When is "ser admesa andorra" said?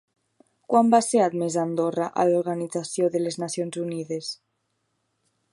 1.07-2.09